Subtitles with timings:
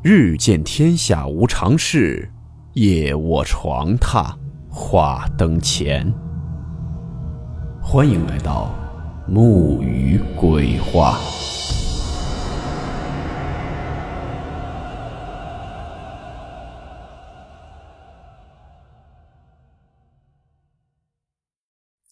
[0.00, 2.30] 日见天下无常事，
[2.74, 4.32] 夜卧床榻
[4.70, 6.14] 话灯前。
[7.82, 8.72] 欢迎来到
[9.26, 11.18] 木鱼鬼话。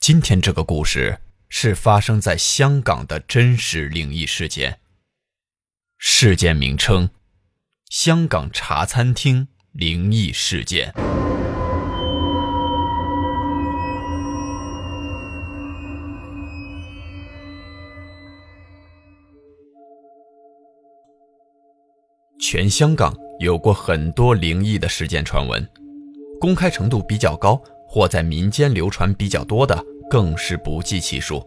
[0.00, 4.80] 今天这个故事是发生在香港的真实灵异事件。
[5.98, 7.08] 事件名称。
[7.90, 10.92] 香港茶餐厅灵异事件。
[22.40, 25.64] 全香港有过很多灵异的事件传闻，
[26.40, 31.40] 公开程度比较高或在民间流传比较多的更是不计其数。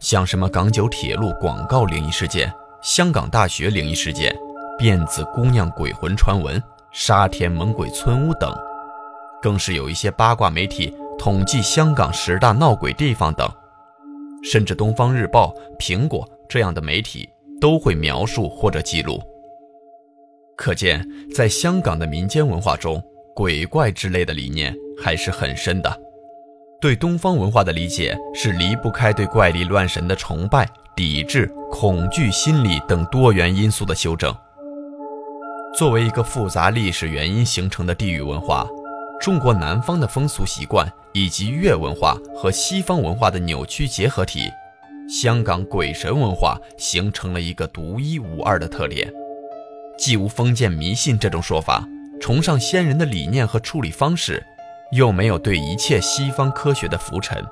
[0.00, 2.52] 像什么港九铁路广告灵异事件、
[2.82, 4.36] 香港大学灵异事件。
[4.78, 8.52] 辫子姑娘鬼魂传闻、沙田猛鬼村屋等，
[9.40, 13.48] 更是有一些八卦媒体统计香港十大闹鬼地方等，
[14.42, 17.28] 甚至《东方日报》、苹果这样的媒体
[17.60, 19.22] 都会描述或者记录。
[20.56, 23.00] 可见，在香港的民间文化中，
[23.34, 26.00] 鬼怪之类的理念还是很深的。
[26.80, 34.34] 对东方文化的理解是离不开对怪力乱神的崇拜、抵制、恐惧心理等多元因素的修正。
[35.76, 38.64] 作为一个复杂历史原因形成的地域文化，
[39.20, 44.48] 中国南方的风俗习惯以及粤文化和西方文化的扭曲结合体，
[45.08, 49.12] 香港鬼神文化形成了一个独一无二的特点，
[49.98, 51.84] 既无封建迷信这种说法，
[52.20, 54.40] 崇尚先人的理念和处理方式，
[54.92, 57.44] 又没有对一切西方科学的浮沉，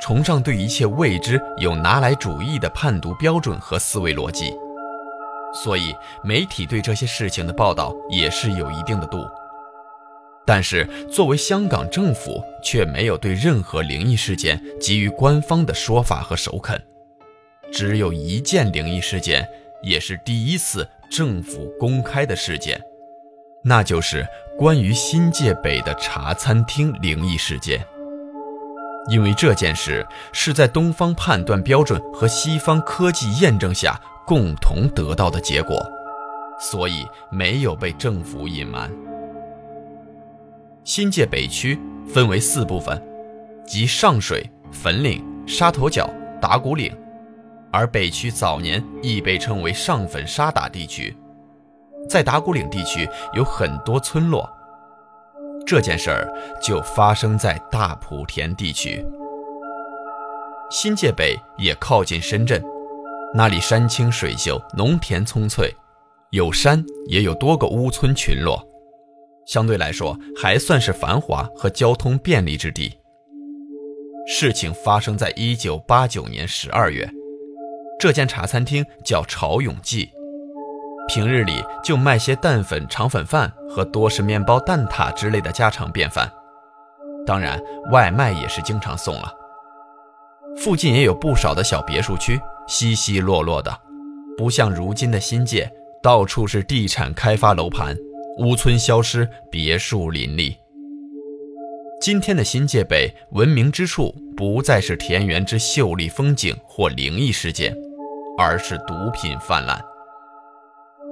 [0.00, 4.54] 崇尚对一切未知有拿来主义的判读标准和思维逻辑。
[5.64, 9.26] 所以，媒体对这些事情的报道也是有一定的度，
[10.44, 16.80] 但是作为香港政府，却没有对任何灵异事件给予官方的说法和首肯。
[17.72, 19.48] 只有一件灵异事件，
[19.82, 22.78] 也是第一次政府公开的事件，
[23.64, 24.26] 那就是
[24.58, 27.84] 关于新界北的茶餐厅灵异事件。
[29.08, 33.98] 因为这件事是在东方判断标准和西方科技验证下。
[34.26, 35.80] 共同得到的结果，
[36.58, 38.90] 所以没有被政府隐瞒。
[40.82, 41.78] 新界北区
[42.08, 43.00] 分为四部分，
[43.64, 46.10] 即上水、粉岭、沙头角、
[46.40, 46.92] 打鼓岭，
[47.70, 51.16] 而北区早年亦被称为上粉沙打地区。
[52.08, 54.48] 在打鼓岭地区有很多村落，
[55.64, 59.06] 这件事儿就发生在大埔田地区。
[60.68, 62.60] 新界北也靠近深圳。
[63.36, 65.70] 那里山清水秀，农田葱翠，
[66.30, 68.66] 有山也有多个屋村群落，
[69.44, 72.98] 相对来说还算是繁华和交通便利之地。
[74.26, 77.06] 事情发生在一九八九年十二月，
[78.00, 80.08] 这间茶餐厅叫潮永记，
[81.06, 86.32] 平日里就卖些蛋粉、肠粉饭和多士面包、蛋挞之类的家常便饭，
[87.26, 89.30] 当然外卖也是经常送了。
[90.56, 92.40] 附近也有不少的小别墅区。
[92.66, 93.80] 稀稀落落的，
[94.36, 95.70] 不像如今的新界，
[96.02, 97.96] 到处是地产开发楼盘，
[98.38, 100.56] 屋村消失，别墅林立。
[102.00, 107.74] 今天的新界北闻名之处，不再是田园之秀丽风景或灵异事件，
[108.36, 109.80] 而是毒品泛滥。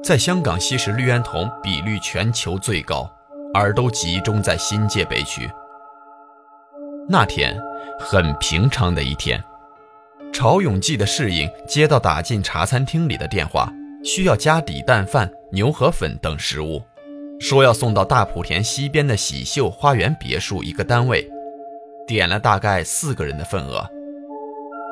[0.03, 3.11] 在香港吸食氯胺酮比率全球最高，
[3.55, 5.49] 而都集中在新界北区。
[7.09, 7.57] 那天，
[7.99, 9.43] 很平常的一天。
[10.35, 13.73] 曹永记的侍应接到打进茶餐厅里的电话，
[14.03, 16.83] 需要加底蛋饭、牛河粉等食物，
[17.39, 21.25] 说要送到大埔田西边的喜秀花园别墅一个单位，
[22.05, 23.89] 点了大概四个人的份额。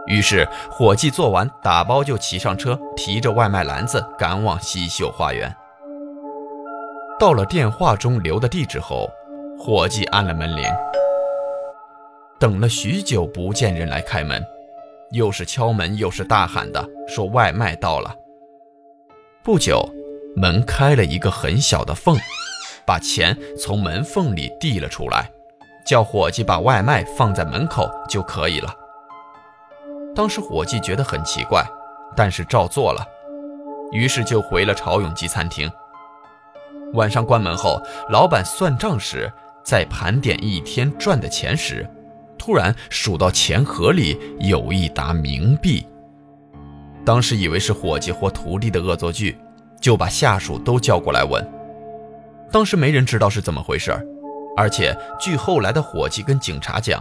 [0.06, 5.52] 于是伙计做完打包就骑上车，提着外卖篮子赶往喜秀花园。
[7.18, 9.10] 到了电话中留的地址后，
[9.58, 10.64] 伙计按了门铃，
[12.38, 14.40] 等了许久不见人来开门。
[15.12, 18.14] 又是敲门又是大喊的，说外卖到了。
[19.42, 19.86] 不久，
[20.34, 22.16] 门开了一个很小的缝，
[22.86, 25.30] 把钱从门缝里递了出来，
[25.84, 28.74] 叫伙计把外卖放在门口就可以了。
[30.14, 31.62] 当时伙计觉得很奇怪，
[32.16, 33.06] 但是照做了，
[33.90, 35.70] 于是就回了朝永记餐厅。
[36.94, 39.30] 晚上关门后，老板算账时，
[39.62, 41.86] 在盘点一天赚的钱时。
[42.44, 45.86] 突然数到钱盒里有一沓冥币，
[47.04, 49.38] 当时以为是伙计或徒弟的恶作剧，
[49.80, 51.40] 就把下属都叫过来问。
[52.50, 53.92] 当时没人知道是怎么回事
[54.56, 57.00] 而且据后来的伙计跟警察讲，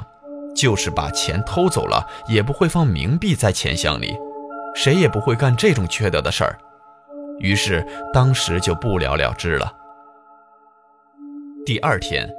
[0.55, 4.15] 就是把钱偷走了，也不会放冥币在钱箱里，
[4.75, 6.55] 谁也不会干这种缺德的事儿。
[7.39, 7.83] 于是
[8.13, 9.73] 当时就不了了之了。
[11.65, 12.31] 第二天，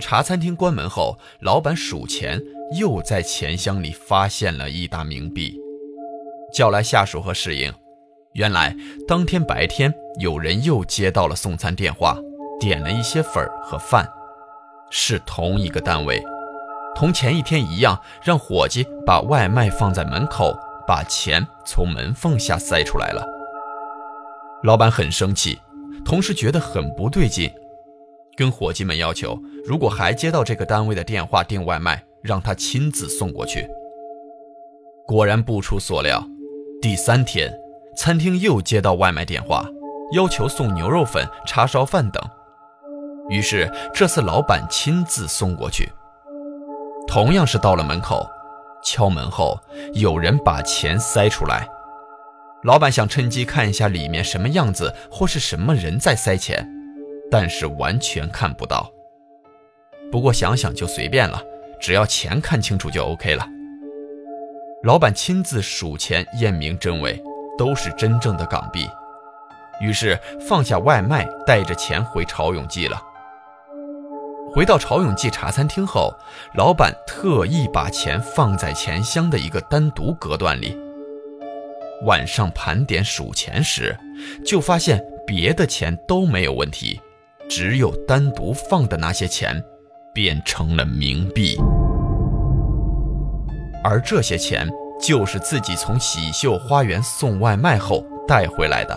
[0.00, 2.40] 茶餐厅关门后，老板数钱，
[2.78, 5.54] 又在钱箱里发现了一沓冥币，
[6.52, 7.72] 叫来下属和侍应。
[8.32, 8.74] 原来
[9.06, 12.16] 当天白天，有人又接到了送餐电话，
[12.58, 14.08] 点了一些粉和饭，
[14.90, 16.22] 是同一个单位，
[16.94, 20.56] 同前一天一样，让伙计把外卖放在门口，
[20.86, 23.22] 把钱从门缝下塞出来了。
[24.62, 25.60] 老板很生气，
[26.02, 27.52] 同时觉得很不对劲，
[28.36, 33.68] 跟伙计们要求，如果还接到这个单位的电话订外卖，让他亲自送过去。
[35.06, 36.24] 果然不出所料，
[36.80, 37.52] 第三天。
[37.94, 39.68] 餐厅又接到外卖电话，
[40.12, 42.22] 要求送牛肉粉、叉烧饭等。
[43.28, 45.92] 于是这次老板亲自送过去。
[47.06, 48.26] 同样是到了门口，
[48.82, 49.60] 敲门后
[49.92, 51.68] 有人把钱塞出来。
[52.62, 56.66] 老板想趁机看一下里面什么样子，或是什么人在塞钱，
[57.32, 58.88] 但是完全看不到。
[60.12, 61.42] 不过想想就随便了，
[61.80, 63.44] 只要钱看清楚就 OK 了。
[64.84, 67.20] 老板亲自数钱验明真伪。
[67.58, 68.88] 都是真正的港币，
[69.78, 73.00] 于是放下外卖，带着钱回潮永记了。
[74.50, 76.14] 回到潮永记茶餐厅后，
[76.54, 80.74] 老板特意把钱放在钱箱的一个单独隔断里。
[82.06, 83.96] 晚上盘点数钱时，
[84.42, 86.98] 就发现别的钱都没有问题，
[87.54, 89.62] 只有单独放的那些钱
[90.14, 91.60] 变成了冥币，
[93.84, 94.66] 而这些钱。
[95.02, 98.96] 就是自己从喜秀花园送外卖后带回来的。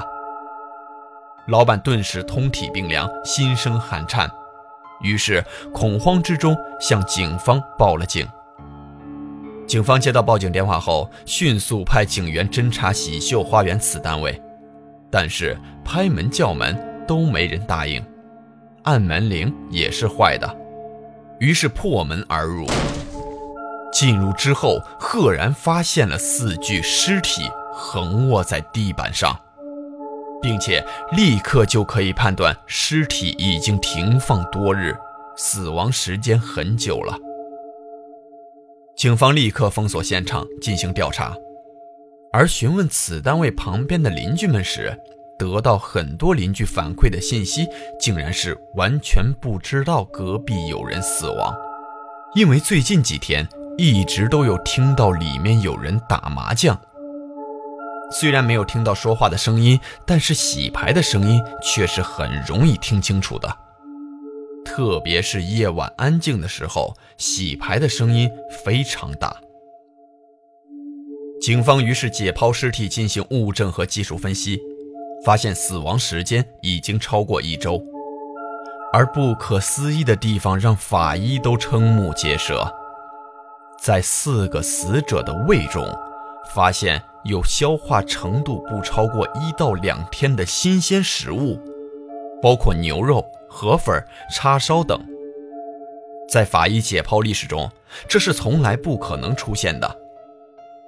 [1.47, 4.29] 老板顿时通体冰凉，心生寒颤，
[5.01, 5.43] 于是
[5.73, 8.27] 恐慌之中向警方报了警。
[9.65, 14.39] 警方接到报警电话后，迅速派警员侦查喜秀花园此单位，
[15.09, 17.99] 但是拍门叫门都没人答应，
[18.85, 20.55] 按门铃也是坏的，
[21.39, 22.65] 于是破门而入。
[23.91, 29.35] 进入之后，赫然发现了四具尸体横卧在地板上，
[30.39, 34.95] 并且立刻就可以判断尸体已经停放多日，
[35.35, 37.17] 死亡时间很久了。
[38.95, 41.35] 警方立刻封锁现场进行调查，
[42.31, 44.95] 而询问此单位旁边的邻居们时，
[45.37, 47.67] 得到很多邻居反馈的信息，
[47.99, 51.53] 竟然是完全不知道隔壁有人死亡，
[52.35, 53.47] 因为最近几天。
[53.77, 56.79] 一直都有听到里面有人打麻将，
[58.09, 59.77] 虽然没有听到说话的声音，
[60.07, 63.53] 但是洗牌的声音却是很容易听清楚的。
[64.63, 68.31] 特别是夜晚安静的时候，洗牌的声音
[68.63, 69.35] 非常大。
[71.41, 74.57] 警方于是解剖尸体进行物证和技术分析，
[75.25, 77.83] 发现死亡时间已经超过一周。
[78.93, 82.71] 而不可思议的地方让法医都瞠目结舌。
[83.81, 85.85] 在四个死者的胃中，
[86.53, 91.59] 发现有消化程度不超过一到两天的新鲜食物，
[92.41, 94.01] 包括牛肉、河粉、
[94.31, 94.97] 叉烧等。
[96.29, 97.69] 在法医解剖历史中，
[98.07, 99.95] 这是从来不可能出现的。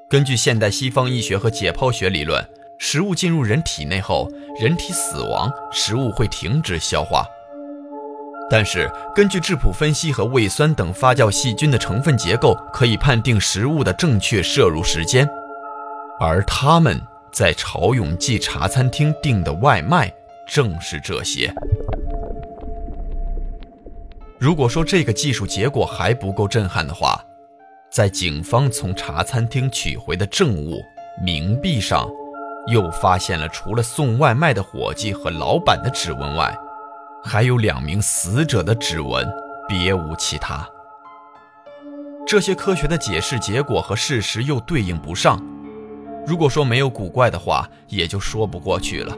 [0.09, 2.41] 根据现代西方医学和解剖学理论，
[2.79, 4.29] 食物进入人体内后，
[4.59, 7.25] 人体死亡，食物会停止消化。
[8.49, 15.27] 但是，根据质谱分析和胃酸等发酵细菌的成分结构，可以判定食物的正确摄入时间。
[16.19, 20.11] 而他们在朝永记茶餐厅订的外卖
[20.47, 21.53] 正是这些。
[24.39, 27.19] 如果说这个技术结果还不够震撼的话，
[27.91, 30.81] 在警方从茶餐厅取回的证物
[31.21, 32.07] 冥币上，
[32.67, 36.55] 又发现了除了送外卖的伙计和老板的指纹外。
[37.23, 39.27] 还有两名死者的指纹，
[39.67, 40.65] 别无其他。
[42.25, 45.41] 这些科学的解释结果和事实又对应不上。
[46.25, 49.17] 如果说没有古怪的话，也就说不过去了。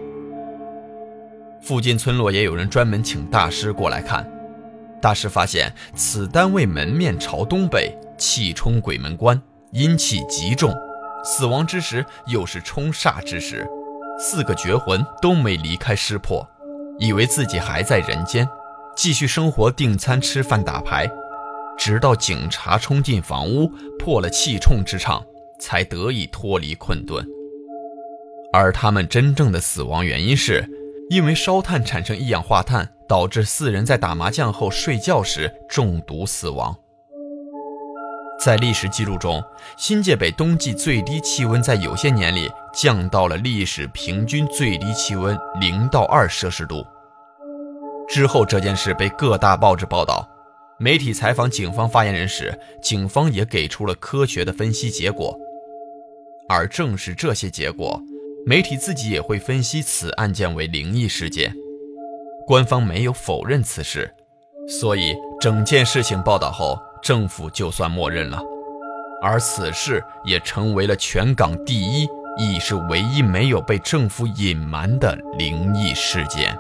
[1.61, 4.27] 附近村落也有人专门请大师过来看。
[5.01, 9.39] 大师发现此单位门面朝东北，气冲鬼门关，
[9.71, 10.73] 阴气极重，
[11.23, 13.67] 死亡之时又是冲煞之时，
[14.19, 16.47] 四个绝魂都没离开尸魄。
[16.97, 18.47] 以为自己还在人间，
[18.95, 21.09] 继续生活，订餐、吃饭、打牌，
[21.77, 25.23] 直到警察冲进房屋，破了气冲之场，
[25.59, 27.25] 才得以脱离困顿。
[28.51, 30.67] 而他们真正的死亡原因是
[31.09, 36.75] 因为烧炭产生一氧化碳，导致四人在打麻将后睡觉时中毒死亡。
[38.39, 39.43] 在历史记录中，
[39.77, 46.85] 新界北冬季最低气温在有些年里降到了历史平均最低气温零到二摄氏度。
[48.07, 50.27] 之后，这件事被各大报纸报道。
[50.79, 55.37] 媒体采访警方发言人时，警方也给出了科学的分析结果。
[56.47, 58.01] 而正是这些结果，
[58.45, 61.53] 媒体自己也会分析此案件为灵异事件。
[62.47, 64.15] 官方没有否认此事，
[64.67, 68.39] 所以整件事情报道后，政府就算默认了。
[69.21, 76.57] 而此事也成为了全港第一，亦是唯一没有被政府隐瞒的灵异事件。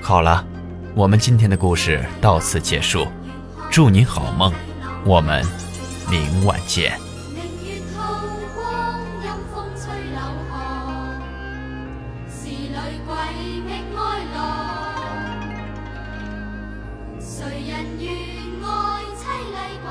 [0.00, 0.42] 好了，
[0.96, 3.06] 我们今天的故事到此结束，
[3.70, 4.50] 祝您好梦，
[5.04, 5.44] 我们
[6.10, 6.98] 明晚见。
[17.20, 18.10] 谁人愿
[18.64, 19.22] 爱凄
[19.52, 19.86] 厉鬼